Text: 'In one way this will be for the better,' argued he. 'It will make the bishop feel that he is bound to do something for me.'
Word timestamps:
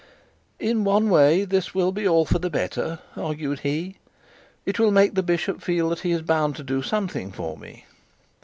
'In 0.57 0.83
one 0.83 1.11
way 1.11 1.45
this 1.45 1.75
will 1.75 1.91
be 1.91 2.05
for 2.05 2.39
the 2.39 2.49
better,' 2.49 2.97
argued 3.15 3.59
he. 3.59 3.97
'It 4.65 4.79
will 4.79 4.89
make 4.89 5.13
the 5.13 5.21
bishop 5.21 5.61
feel 5.61 5.89
that 5.89 5.99
he 5.99 6.09
is 6.11 6.23
bound 6.23 6.55
to 6.55 6.63
do 6.63 6.81
something 6.81 7.31
for 7.31 7.55
me.' 7.55 7.85